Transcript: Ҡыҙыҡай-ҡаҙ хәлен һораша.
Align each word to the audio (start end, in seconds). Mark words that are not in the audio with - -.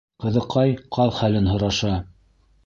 Ҡыҙыҡай-ҡаҙ 0.23 1.13
хәлен 1.19 1.51
һораша. 1.53 1.93